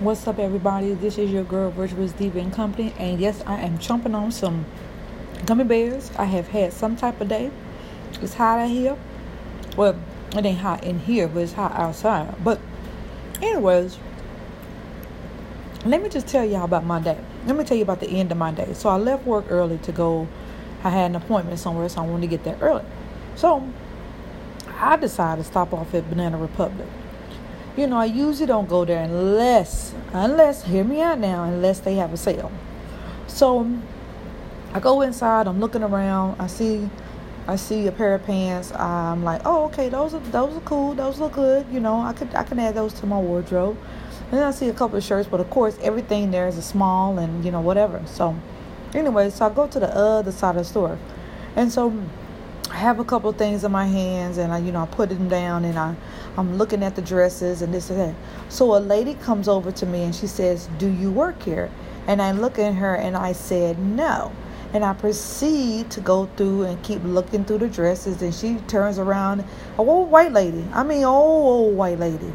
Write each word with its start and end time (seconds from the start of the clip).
What's 0.00 0.26
up, 0.26 0.40
everybody? 0.40 0.92
This 0.92 1.18
is 1.18 1.30
your 1.30 1.44
girl, 1.44 1.70
Virtuous 1.70 2.10
Diva 2.10 2.40
and 2.40 2.52
Company, 2.52 2.92
and 2.98 3.20
yes, 3.20 3.44
I 3.46 3.60
am 3.60 3.78
chomping 3.78 4.12
on 4.12 4.32
some 4.32 4.66
gummy 5.46 5.62
bears. 5.62 6.10
I 6.18 6.24
have 6.24 6.48
had 6.48 6.72
some 6.72 6.96
type 6.96 7.20
of 7.20 7.28
day. 7.28 7.52
It's 8.20 8.34
hot 8.34 8.58
out 8.58 8.70
here. 8.70 8.96
Well, 9.76 9.96
it 10.36 10.44
ain't 10.44 10.58
hot 10.58 10.82
in 10.82 10.98
here, 10.98 11.28
but 11.28 11.44
it's 11.44 11.52
hot 11.52 11.70
outside. 11.76 12.34
But, 12.42 12.60
anyways, 13.40 13.96
let 15.84 16.02
me 16.02 16.08
just 16.08 16.26
tell 16.26 16.44
y'all 16.44 16.64
about 16.64 16.84
my 16.84 16.98
day. 16.98 17.20
Let 17.46 17.54
me 17.54 17.62
tell 17.62 17.76
you 17.76 17.84
about 17.84 18.00
the 18.00 18.08
end 18.08 18.32
of 18.32 18.36
my 18.36 18.50
day. 18.50 18.72
So 18.72 18.88
I 18.88 18.96
left 18.96 19.24
work 19.24 19.44
early 19.48 19.78
to 19.78 19.92
go. 19.92 20.26
I 20.82 20.90
had 20.90 21.12
an 21.12 21.14
appointment 21.14 21.60
somewhere, 21.60 21.88
so 21.88 22.02
I 22.02 22.04
wanted 22.04 22.22
to 22.22 22.36
get 22.36 22.42
there 22.42 22.58
early. 22.60 22.84
So 23.36 23.72
I 24.76 24.96
decided 24.96 25.44
to 25.44 25.48
stop 25.48 25.72
off 25.72 25.94
at 25.94 26.10
Banana 26.10 26.36
Republic 26.36 26.88
you 27.76 27.86
know, 27.86 27.96
I 27.96 28.06
usually 28.06 28.46
don't 28.46 28.68
go 28.68 28.84
there 28.84 29.02
unless, 29.02 29.94
unless, 30.12 30.64
hear 30.64 30.84
me 30.84 31.00
out 31.00 31.18
now, 31.18 31.44
unless 31.44 31.80
they 31.80 31.96
have 31.96 32.12
a 32.12 32.16
sale. 32.16 32.52
So 33.26 33.68
I 34.72 34.80
go 34.80 35.02
inside, 35.02 35.46
I'm 35.46 35.60
looking 35.60 35.82
around, 35.82 36.40
I 36.40 36.46
see 36.46 36.88
I 37.46 37.56
see 37.56 37.86
a 37.86 37.92
pair 37.92 38.14
of 38.14 38.24
pants. 38.24 38.72
I'm 38.72 39.22
like, 39.22 39.42
oh, 39.44 39.66
okay, 39.66 39.90
those 39.90 40.14
are 40.14 40.20
those 40.20 40.56
are 40.56 40.60
cool. 40.60 40.94
Those 40.94 41.18
look 41.18 41.34
good. 41.34 41.66
You 41.70 41.78
know, 41.78 42.00
I 42.00 42.14
could 42.14 42.34
I 42.34 42.42
can 42.42 42.58
add 42.58 42.74
those 42.74 42.94
to 43.00 43.06
my 43.06 43.18
wardrobe. 43.18 43.76
And 44.30 44.40
then 44.40 44.42
I 44.44 44.50
see 44.50 44.68
a 44.68 44.72
couple 44.72 44.96
of 44.96 45.04
shirts, 45.04 45.28
but 45.28 45.40
of 45.40 45.50
course, 45.50 45.76
everything 45.82 46.30
there 46.30 46.48
is 46.48 46.56
a 46.56 46.62
small 46.62 47.18
and 47.18 47.44
you 47.44 47.50
know 47.50 47.60
whatever. 47.60 48.02
So, 48.06 48.34
anyway, 48.94 49.28
so 49.28 49.44
I 49.44 49.50
go 49.50 49.66
to 49.66 49.78
the 49.78 49.94
other 49.94 50.32
side 50.32 50.56
of 50.56 50.56
the 50.56 50.64
store, 50.64 50.98
and 51.54 51.70
so 51.70 51.92
I 52.70 52.76
have 52.78 52.98
a 52.98 53.04
couple 53.04 53.30
of 53.30 53.36
things 53.36 53.62
in 53.62 53.70
my 53.70 53.86
hands 53.86 54.38
and 54.38 54.52
I, 54.52 54.58
you 54.58 54.72
know, 54.72 54.82
I 54.82 54.86
put 54.86 55.08
them 55.08 55.28
down 55.28 55.64
and 55.64 55.78
I, 55.78 55.94
I'm 56.36 56.58
looking 56.58 56.82
at 56.82 56.96
the 56.96 57.02
dresses 57.02 57.62
and 57.62 57.72
this 57.72 57.90
and 57.90 58.00
that. 58.00 58.14
So 58.48 58.76
a 58.76 58.78
lady 58.78 59.14
comes 59.14 59.48
over 59.48 59.70
to 59.72 59.86
me 59.86 60.02
and 60.02 60.14
she 60.14 60.26
says, 60.26 60.68
Do 60.78 60.88
you 60.88 61.10
work 61.10 61.42
here? 61.42 61.70
And 62.06 62.20
I 62.20 62.32
look 62.32 62.58
at 62.58 62.74
her 62.74 62.94
and 62.94 63.16
I 63.16 63.32
said, 63.32 63.78
No. 63.78 64.32
And 64.72 64.84
I 64.84 64.92
proceed 64.92 65.90
to 65.92 66.00
go 66.00 66.26
through 66.36 66.64
and 66.64 66.82
keep 66.82 67.02
looking 67.04 67.44
through 67.44 67.58
the 67.58 67.68
dresses. 67.68 68.20
And 68.22 68.34
she 68.34 68.56
turns 68.66 68.98
around, 68.98 69.40
a 69.40 69.80
old 69.80 70.10
white 70.10 70.32
lady. 70.32 70.64
I 70.72 70.82
mean, 70.82 71.04
old, 71.04 71.46
old 71.46 71.76
white 71.76 72.00
lady. 72.00 72.32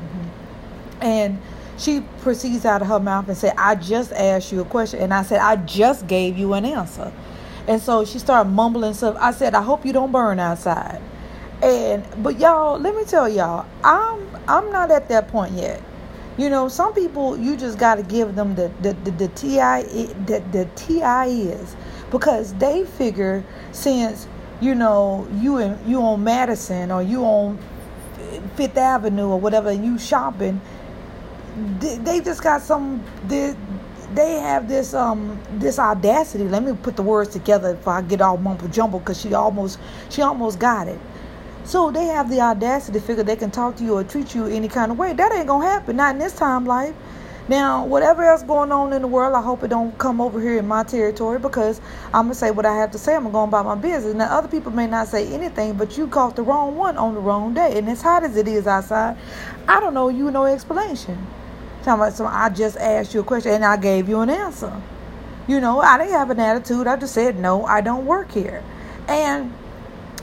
And 1.02 1.42
she 1.77 2.02
proceeds 2.22 2.66
out 2.66 2.81
of 2.81 2.88
her 2.88 3.00
mouth 3.00 3.27
and 3.27 3.38
said, 3.38 3.53
I 3.58 3.75
just 3.75 4.14
asked 4.14 4.53
you 4.53 4.61
a 4.61 4.66
question. 4.66 5.02
And 5.02 5.14
I 5.14 5.23
said, 5.23 5.39
I 5.39 5.58
just 5.58 6.08
gave 6.08 6.38
you 6.38 6.53
an 6.53 6.64
answer. 6.64 7.11
And 7.67 7.81
so 7.81 8.05
she 8.05 8.20
started 8.20 8.50
mumbling 8.50 8.94
stuff. 8.94 9.17
I 9.20 9.31
said, 9.31 9.53
I 9.53 9.61
hope 9.61 9.86
you 9.86 9.92
don't 9.92 10.11
burn 10.11 10.39
outside. 10.39 11.02
And 11.61 12.05
but 12.23 12.39
y'all, 12.39 12.79
let 12.79 12.95
me 12.95 13.03
tell 13.03 13.27
y'all, 13.27 13.65
I'm 13.83 14.27
I'm 14.47 14.71
not 14.71 14.91
at 14.91 15.09
that 15.09 15.27
point 15.27 15.53
yet. 15.53 15.81
You 16.38 16.49
know, 16.49 16.69
some 16.69 16.93
people 16.93 17.38
you 17.38 17.57
just 17.57 17.77
got 17.77 17.95
to 17.95 18.03
give 18.03 18.35
them 18.35 18.55
the 18.55 18.71
the 18.81 18.93
the, 18.93 19.11
the 19.11 19.27
ti 19.29 19.57
the 19.57 20.41
the 20.52 20.69
ti 20.75 21.02
is 21.02 21.75
because 22.11 22.53
they 22.55 22.85
figure 22.85 23.43
since 23.73 24.27
you 24.61 24.73
know 24.73 25.27
you 25.35 25.57
in, 25.57 25.77
you 25.85 26.02
on 26.02 26.23
Madison 26.23 26.91
or 26.91 27.03
you 27.03 27.23
on 27.23 27.59
Fifth 28.55 28.77
Avenue 28.77 29.27
or 29.27 29.39
whatever, 29.39 29.69
and 29.69 29.83
you 29.85 29.97
shopping, 29.97 30.61
they, 31.80 31.97
they 31.97 32.21
just 32.21 32.41
got 32.43 32.61
some. 32.61 33.03
They, 33.27 33.55
they 34.13 34.33
have 34.39 34.67
this 34.67 34.93
um 34.93 35.39
this 35.53 35.77
audacity. 35.77 36.45
Let 36.45 36.63
me 36.63 36.73
put 36.73 36.95
the 36.95 37.03
words 37.03 37.30
together 37.30 37.71
if 37.71 37.87
I 37.87 38.02
get 38.02 38.21
all 38.21 38.37
mumble 38.37 38.67
jumble 38.69 38.99
because 38.99 39.21
she 39.21 39.33
almost 39.33 39.80
she 40.09 40.21
almost 40.21 40.59
got 40.59 40.87
it. 40.87 40.99
So 41.70 41.92
they 41.92 42.06
have 42.06 42.31
the 42.31 42.42
audacity 42.42 43.00
to 43.00 43.06
figure 43.06 43.22
they 43.22 43.36
can 43.36 43.52
talk 43.52 43.75
to 43.75 43.84
you 43.84 43.94
or 43.94 44.03
treat 44.03 44.34
you 44.34 44.48
any 44.48 44.67
kind 44.67 44.92
of 44.92 44.98
way. 44.98 45.14
That 45.14 45.31
ain't 45.31 45.45
gonna 45.45 45.67
happen. 45.67 45.98
Not 45.98 46.16
in 46.16 46.20
this 46.20 46.34
time 46.34 46.66
life. 46.66 46.95
Now, 47.48 47.86
whatever 47.86 48.23
else 48.23 48.42
going 48.42 48.72
on 48.72 48.92
in 48.92 49.03
the 49.03 49.08
world, 49.08 49.36
I 49.36 49.42
hope 49.44 49.61
it 49.61 49.67
don't 49.67 49.95
come 50.00 50.20
over 50.20 50.42
here 50.42 50.58
in 50.58 50.67
my 50.67 50.84
territory 50.84 51.38
because 51.38 51.80
I'm 52.08 52.23
gonna 52.23 52.34
say 52.34 52.50
what 52.50 52.66
I 52.66 52.76
have 52.78 52.89
to 52.94 52.98
say. 52.98 53.14
I'm 53.14 53.22
gonna 53.22 53.34
go 53.34 53.44
about 53.44 53.66
my 53.66 53.76
business. 53.76 54.16
Now, 54.16 54.36
other 54.36 54.48
people 54.48 54.72
may 54.72 54.88
not 54.88 55.10
say 55.10 55.32
anything, 55.32 55.76
but 55.76 55.95
you 55.95 56.08
caught 56.08 56.36
the 56.36 56.42
wrong 56.42 56.76
one 56.76 56.98
on 56.98 57.14
the 57.14 57.20
wrong 57.20 57.54
day, 57.54 57.77
and 57.77 57.88
as 57.88 58.02
hot 58.02 58.23
as 58.23 58.36
it 58.36 58.48
is 58.48 58.66
outside, 58.66 59.16
I 59.67 59.80
don't 59.80 59.93
know 59.93 60.10
you 60.10 60.32
no 60.32 60.45
explanation. 60.45 61.27
Talking 61.83 62.02
about 62.02 62.14
some, 62.14 62.26
I 62.26 62.49
just 62.49 62.77
asked 62.77 63.14
you 63.14 63.20
a 63.20 63.23
question 63.23 63.52
and 63.52 63.64
I 63.64 63.77
gave 63.77 64.10
you 64.10 64.22
an 64.22 64.32
answer. 64.32 64.73
You 65.48 65.60
know, 65.60 65.82
I 65.82 65.99
didn't 65.99 66.14
have 66.14 66.32
an 66.32 66.39
attitude. 66.39 66.88
I 66.88 66.95
just 66.95 67.14
said, 67.14 67.38
no, 67.38 67.64
I 67.64 67.82
don't 67.82 68.08
work 68.08 68.32
here. 68.32 68.64
And 69.08 69.54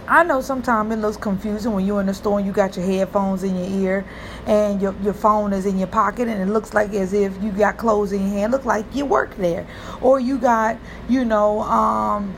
I 0.08 0.22
know 0.22 0.40
sometimes 0.40 0.92
it 0.92 0.98
looks 0.98 1.16
confusing 1.16 1.72
when 1.72 1.84
you're 1.84 2.00
in 2.00 2.06
the 2.06 2.14
store 2.14 2.38
and 2.38 2.46
you 2.46 2.52
got 2.52 2.76
your 2.76 2.86
headphones 2.86 3.42
in 3.42 3.56
your 3.56 3.68
ear 3.80 4.04
and 4.46 4.80
your, 4.80 4.94
your 5.02 5.14
phone 5.14 5.52
is 5.52 5.66
in 5.66 5.78
your 5.78 5.88
pocket 5.88 6.28
and 6.28 6.40
it 6.40 6.52
looks 6.52 6.74
like 6.74 6.92
as 6.94 7.12
if 7.12 7.42
you 7.42 7.50
got 7.50 7.76
clothes 7.76 8.12
in 8.12 8.20
your 8.20 8.30
hand. 8.30 8.52
Look 8.52 8.64
like 8.64 8.84
you 8.94 9.04
work 9.04 9.36
there. 9.36 9.66
Or 10.00 10.20
you 10.20 10.38
got, 10.38 10.78
you 11.08 11.24
know, 11.24 11.60
um, 11.62 12.34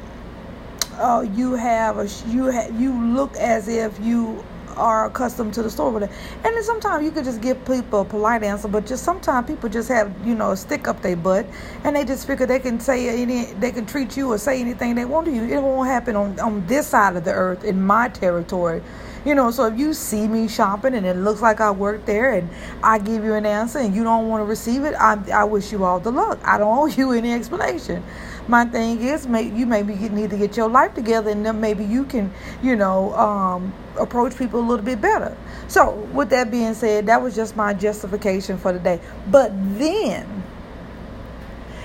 uh, 0.95 1.27
you 1.35 1.53
have 1.53 1.99
a 1.99 2.09
you 2.29 2.51
ha- 2.51 2.71
you 2.77 2.93
look 3.15 3.37
as 3.37 3.69
if 3.69 3.99
you 4.01 4.45
are 4.79 5.07
accustomed 5.07 5.55
to 5.55 5.63
the 5.63 5.71
store 5.71 5.91
with 5.91 6.05
it. 6.05 6.11
And 6.45 6.57
then 6.57 6.63
sometimes 6.63 7.05
you 7.05 7.11
could 7.11 7.25
just 7.25 7.41
give 7.41 7.63
people 7.65 8.01
a 8.01 8.05
polite 8.05 8.43
answer, 8.43 8.69
but 8.69 8.87
just 8.87 9.05
sometimes 9.05 9.47
people 9.47 9.69
just 9.69 9.89
have, 9.89 10.15
you 10.27 10.35
know, 10.35 10.53
a 10.53 10.57
stick 10.57 10.89
up 10.89 11.03
their 11.03 11.17
butt 11.17 11.47
and 11.85 11.95
they 11.97 12.05
just 12.05 12.27
figure 12.27 12.47
they 12.47 12.61
can 12.61 12.81
say 12.81 13.23
any 13.23 13.45
they 13.55 13.73
can 13.73 13.87
treat 13.87 14.17
you 14.17 14.33
or 14.33 14.39
say 14.39 14.61
anything 14.61 14.95
they 14.95 15.05
want 15.05 15.27
to 15.27 15.33
you. 15.33 15.45
It 15.45 15.63
won't 15.63 15.89
happen 15.89 16.17
on, 16.17 16.39
on 16.41 16.67
this 16.67 16.87
side 16.87 17.17
of 17.17 17.25
the 17.25 17.33
earth 17.33 17.65
in 17.65 17.83
my 17.83 18.09
territory. 18.09 18.83
You 19.25 19.35
know, 19.35 19.51
so 19.51 19.67
if 19.67 19.79
you 19.79 19.95
see 19.95 20.29
me 20.29 20.49
shopping 20.49 20.95
and 20.95 21.05
it 21.05 21.17
looks 21.17 21.43
like 21.43 21.61
I 21.61 21.71
work 21.71 22.07
there 22.07 22.35
and 22.35 22.49
I 22.83 22.99
give 22.99 23.25
you 23.25 23.35
an 23.35 23.47
answer 23.47 23.79
and 23.79 23.95
you 23.95 24.05
don't 24.05 24.29
want 24.29 24.43
to 24.43 24.45
receive 24.45 24.85
it, 24.85 24.95
I, 24.95 25.19
I 25.33 25.45
wish 25.45 25.73
you 25.73 25.85
all 25.85 26.01
the 26.01 26.13
luck. 26.13 26.39
I 26.45 26.59
don't 26.59 26.79
owe 26.79 26.87
you 26.87 27.13
any 27.13 27.33
explanation. 27.33 28.03
My 28.47 28.65
thing 28.65 29.01
is, 29.03 29.27
may, 29.27 29.43
you 29.43 29.67
maybe 29.67 29.95
need 29.95 30.31
to 30.31 30.39
get 30.39 30.57
your 30.57 30.71
life 30.71 30.95
together 30.95 31.31
and 31.31 31.45
then 31.45 31.61
maybe 31.61 31.85
you 31.85 32.05
can, 32.05 32.33
you 32.63 32.77
know, 32.77 33.13
um, 33.15 33.75
approach 33.99 34.37
people 34.37 34.61
a 34.61 34.67
little 34.67 34.85
bit 34.85 35.01
better. 35.01 35.37
So, 35.67 35.91
with 36.15 36.31
that 36.31 36.51
being 36.51 36.73
said, 36.73 37.07
that 37.07 37.21
was 37.21 37.35
just 37.37 37.57
my 37.57 37.75
justification 37.75 38.57
for 38.57 38.73
the 38.73 38.79
day. 38.79 39.01
But 39.31 39.53
then, 39.79 40.43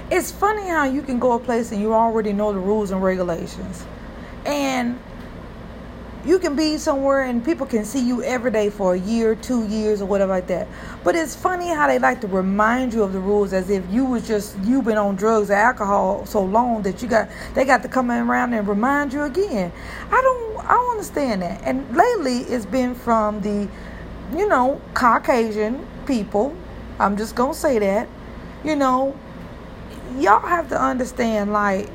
it's 0.09 0.31
funny 0.31 0.67
how 0.69 0.85
you 0.85 1.01
can 1.01 1.19
go 1.19 1.33
a 1.33 1.39
place 1.39 1.71
and 1.71 1.81
you 1.81 1.93
already 1.93 2.31
know 2.31 2.53
the 2.53 2.59
rules 2.59 2.91
and 2.91 3.03
regulations. 3.03 3.85
And 4.45 4.99
you 6.25 6.39
can 6.39 6.55
be 6.55 6.77
somewhere 6.77 7.23
and 7.23 7.43
people 7.43 7.65
can 7.65 7.83
see 7.83 7.99
you 7.99 8.23
every 8.23 8.49
day 8.49 8.69
for 8.69 8.93
a 8.93 8.99
year, 8.99 9.35
two 9.35 9.67
years, 9.67 10.01
or 10.01 10.05
whatever 10.05 10.31
like 10.31 10.47
that. 10.47 10.67
But 11.03 11.15
it's 11.15 11.35
funny 11.35 11.67
how 11.67 11.87
they 11.87 11.99
like 11.99 12.21
to 12.21 12.27
remind 12.27 12.93
you 12.93 13.03
of 13.03 13.11
the 13.11 13.19
rules 13.19 13.51
as 13.51 13.69
if 13.69 13.83
you 13.91 14.05
was 14.05 14.25
just 14.25 14.57
you've 14.59 14.85
been 14.85 14.97
on 14.97 15.17
drugs 15.17 15.49
or 15.49 15.55
alcohol 15.55 16.25
so 16.25 16.41
long 16.41 16.83
that 16.83 17.01
you 17.01 17.09
got 17.09 17.27
they 17.55 17.65
got 17.65 17.81
to 17.83 17.89
come 17.89 18.09
around 18.09 18.53
and 18.53 18.67
remind 18.67 19.11
you 19.11 19.23
again. 19.23 19.71
I 20.11 20.21
don't 20.21 20.65
I 20.65 20.73
don't 20.73 20.91
understand 20.91 21.41
that. 21.41 21.61
And 21.63 21.93
lately 21.95 22.39
it's 22.39 22.65
been 22.65 22.95
from 22.95 23.41
the, 23.41 23.67
you 24.35 24.47
know, 24.47 24.79
Caucasian 24.93 25.85
people. 26.05 26.55
I'm 26.99 27.17
just 27.17 27.35
gonna 27.35 27.53
say 27.53 27.79
that. 27.79 28.07
You 28.63 28.77
know, 28.77 29.13
y'all 30.17 30.47
have 30.47 30.69
to 30.69 30.81
understand 30.81 31.51
like 31.51 31.89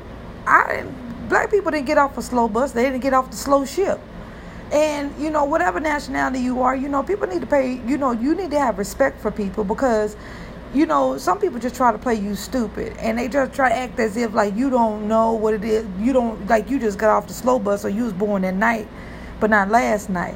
I 0.45 0.85
black 1.29 1.49
people 1.49 1.71
didn't 1.71 1.87
get 1.87 1.97
off 1.97 2.15
a 2.17 2.21
slow 2.21 2.47
bus, 2.47 2.73
they 2.73 2.83
didn't 2.83 3.01
get 3.01 3.13
off 3.15 3.31
the 3.31 3.37
slow 3.37 3.65
ship. 3.65 3.99
And 4.71 5.13
you 5.19 5.29
know, 5.29 5.45
whatever 5.45 5.79
nationality 5.79 6.39
you 6.39 6.61
are, 6.61 6.75
you 6.75 6.89
know, 6.89 7.01
people 7.03 7.27
need 7.27 7.41
to 7.41 7.47
pay. 7.47 7.81
You 7.87 7.97
know, 7.97 8.11
you 8.11 8.35
need 8.35 8.51
to 8.51 8.59
have 8.59 8.77
respect 8.77 9.19
for 9.19 9.31
people 9.31 9.63
because, 9.63 10.15
you 10.73 10.85
know, 10.85 11.17
some 11.17 11.39
people 11.39 11.59
just 11.59 11.75
try 11.75 11.91
to 11.91 11.97
play 11.97 12.15
you 12.15 12.35
stupid, 12.35 12.95
and 12.97 13.17
they 13.17 13.27
just 13.27 13.53
try 13.53 13.69
to 13.69 13.75
act 13.75 13.99
as 13.99 14.15
if 14.17 14.33
like 14.33 14.55
you 14.55 14.69
don't 14.69 15.07
know 15.07 15.33
what 15.33 15.53
it 15.53 15.63
is. 15.63 15.87
You 15.97 16.13
don't 16.13 16.47
like 16.47 16.69
you 16.69 16.79
just 16.79 16.97
got 16.99 17.09
off 17.09 17.27
the 17.27 17.33
slow 17.33 17.57
bus 17.59 17.83
or 17.83 17.89
you 17.89 18.03
was 18.03 18.13
born 18.13 18.45
at 18.45 18.53
night, 18.53 18.87
but 19.39 19.49
not 19.49 19.69
last 19.69 20.09
night. 20.09 20.35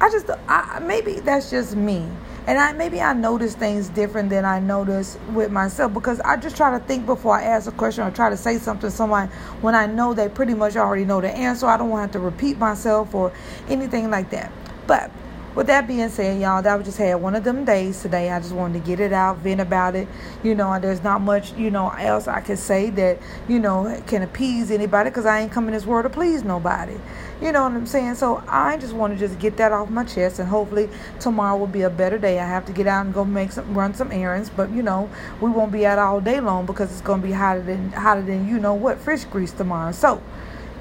I 0.00 0.10
just, 0.10 0.28
I, 0.48 0.80
maybe 0.80 1.20
that's 1.20 1.50
just 1.50 1.76
me 1.76 2.08
and 2.46 2.58
I 2.58 2.72
maybe 2.72 3.00
I 3.00 3.12
notice 3.14 3.54
things 3.54 3.88
different 3.88 4.28
than 4.30 4.44
I 4.44 4.60
notice 4.60 5.18
with 5.32 5.50
myself 5.50 5.94
because 5.94 6.20
I 6.20 6.36
just 6.36 6.56
try 6.56 6.76
to 6.78 6.84
think 6.84 7.06
before 7.06 7.38
I 7.38 7.44
ask 7.44 7.66
a 7.66 7.72
question 7.72 8.04
or 8.04 8.10
try 8.10 8.30
to 8.30 8.36
say 8.36 8.58
something 8.58 8.90
to 8.90 8.94
someone 8.94 9.28
when 9.60 9.74
I 9.74 9.86
know 9.86 10.12
they 10.12 10.28
pretty 10.28 10.54
much 10.54 10.76
already 10.76 11.04
know 11.04 11.20
the 11.20 11.30
answer. 11.30 11.66
I 11.66 11.76
don't 11.76 11.88
want 11.88 12.12
to 12.12 12.18
have 12.18 12.22
to 12.22 12.30
repeat 12.30 12.58
myself 12.58 13.14
or 13.14 13.32
anything 13.68 14.10
like 14.10 14.30
that. 14.30 14.52
But 14.86 15.10
with 15.54 15.68
that 15.68 15.86
being 15.86 16.08
said, 16.08 16.40
y'all, 16.40 16.62
that 16.62 16.74
was 16.76 16.86
just 16.86 16.98
had 16.98 17.14
one 17.16 17.34
of 17.34 17.44
them 17.44 17.64
days 17.64 18.02
today. 18.02 18.30
I 18.30 18.40
just 18.40 18.52
wanted 18.52 18.80
to 18.80 18.86
get 18.86 19.00
it 19.00 19.12
out, 19.12 19.38
vent 19.38 19.60
about 19.60 19.94
it. 19.94 20.08
You 20.42 20.54
know, 20.54 20.78
there's 20.80 21.02
not 21.02 21.20
much, 21.20 21.52
you 21.54 21.70
know, 21.70 21.90
else 21.90 22.26
I 22.26 22.40
can 22.40 22.56
say 22.56 22.90
that, 22.90 23.18
you 23.48 23.58
know, 23.58 24.02
can 24.06 24.22
appease 24.22 24.70
anybody 24.70 25.10
because 25.10 25.26
I 25.26 25.40
ain't 25.40 25.52
coming 25.52 25.72
this 25.72 25.86
world 25.86 26.04
to 26.04 26.10
please 26.10 26.42
nobody. 26.42 26.96
You 27.40 27.52
know 27.52 27.64
what 27.64 27.72
I'm 27.72 27.86
saying? 27.86 28.14
So 28.14 28.42
I 28.48 28.76
just 28.76 28.94
want 28.94 29.12
to 29.12 29.18
just 29.18 29.38
get 29.38 29.56
that 29.58 29.72
off 29.72 29.90
my 29.90 30.04
chest, 30.04 30.38
and 30.38 30.48
hopefully 30.48 30.88
tomorrow 31.20 31.56
will 31.56 31.66
be 31.66 31.82
a 31.82 31.90
better 31.90 32.16
day. 32.18 32.38
I 32.38 32.46
have 32.46 32.64
to 32.66 32.72
get 32.72 32.86
out 32.86 33.04
and 33.04 33.14
go 33.14 33.24
make 33.24 33.52
some, 33.52 33.74
run 33.76 33.94
some 33.94 34.10
errands, 34.12 34.50
but 34.50 34.70
you 34.70 34.82
know, 34.82 35.10
we 35.40 35.50
won't 35.50 35.72
be 35.72 35.84
out 35.84 35.98
all 35.98 36.20
day 36.20 36.40
long 36.40 36.64
because 36.64 36.90
it's 36.90 37.00
gonna 37.00 37.22
be 37.22 37.32
hotter 37.32 37.62
than 37.62 37.92
hotter 37.92 38.22
than 38.22 38.48
you 38.48 38.58
know 38.58 38.74
what 38.74 38.98
fish 38.98 39.24
grease 39.24 39.52
tomorrow. 39.52 39.92
So 39.92 40.22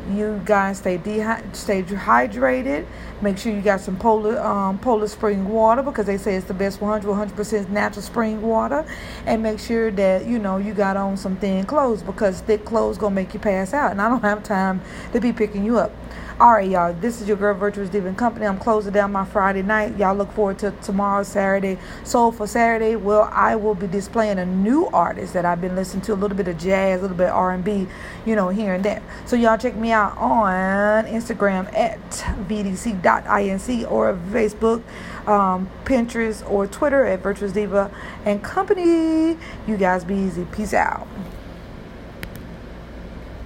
You 0.10 0.42
guys 0.44 0.80
stay 0.80 0.98
dehy- 0.98 1.56
stay 1.56 1.82
hydrated. 1.84 2.86
Make 3.22 3.38
sure 3.38 3.54
you 3.54 3.62
got 3.62 3.80
some 3.80 3.96
Polar 3.96 4.38
um, 4.40 4.78
Poland 4.80 5.10
Spring 5.10 5.48
water 5.48 5.82
because 5.82 6.06
they 6.06 6.18
say 6.18 6.36
it's 6.36 6.48
the 6.48 6.54
best 6.54 6.82
100 6.82 7.08
100% 7.08 7.70
natural 7.70 8.02
spring 8.02 8.42
water. 8.42 8.86
And 9.26 9.42
make 9.42 9.60
sure 9.60 9.92
that 9.92 10.26
you 10.26 10.40
know 10.40 10.58
you 10.58 10.74
got 10.74 10.98
on 10.98 11.16
some 11.16 11.38
thin 11.38 11.66
clothes 11.66 12.04
because 12.04 12.42
thick 12.42 12.66
clothes 12.66 12.98
gonna 12.98 13.16
make 13.16 13.34
you 13.34 13.40
pass 13.40 13.74
out. 13.74 13.92
And 13.92 14.02
I 14.02 14.10
don't 14.10 14.22
have 14.22 14.44
time 14.44 14.82
to 15.14 15.22
be 15.22 15.32
picking 15.32 15.64
you 15.64 15.80
up. 15.80 15.92
All 16.40 16.54
right, 16.54 16.68
y'all. 16.68 16.94
This 16.94 17.22
is 17.22 17.28
your 17.28 17.38
girl 17.38 17.54
Virtuous 17.54 17.90
Diva 17.90 18.12
Company. 18.14 18.48
I'm 18.48 18.58
closing 18.58 18.92
down 18.92 19.12
my 19.12 19.24
Friday 19.24 19.62
night. 19.62 19.96
Y'all 19.98 20.16
look 20.16 20.32
forward 20.32 20.58
to 20.60 20.72
tomorrow, 20.82 21.22
Saturday. 21.22 21.78
So 22.04 22.32
for 22.32 22.48
Saturday, 22.48 22.96
well, 22.96 23.30
I 23.32 23.56
will 23.56 23.76
be 23.76 23.86
displaying 23.86 24.40
a 24.40 24.46
new 24.46 24.88
artist 24.88 25.34
that 25.34 25.46
I've 25.46 25.62
been 25.62 25.76
listening 25.76 26.02
to, 26.06 26.14
a 26.14 26.16
little 26.16 26.36
bit 26.36 26.48
of 26.48 26.58
jazz, 26.58 27.00
a 27.00 27.02
little 27.04 27.16
bit 27.16 27.30
R&B, 27.30 27.88
you 28.26 28.36
know, 28.36 28.50
here 28.50 28.74
and 28.74 28.84
there. 28.84 29.04
So 29.28 29.36
y'all 29.36 29.60
check 29.60 29.76
me 29.76 29.92
out 29.92 30.18
on 30.18 31.06
Instagram 31.06 31.72
at 31.78 32.02
vdc.inc 32.50 33.92
or 33.92 34.14
Facebook, 34.32 34.82
um, 35.28 35.70
Pinterest, 35.86 36.50
or 36.50 36.66
Twitter 36.66 37.06
at 37.06 37.20
Virtuous 37.20 37.52
Diva 37.52 37.92
and 38.26 38.44
Company. 38.44 39.38
You 39.68 39.78
guys 39.78 40.04
be 40.04 40.16
easy. 40.16 40.46
Peace 40.46 40.74
out. 40.74 41.08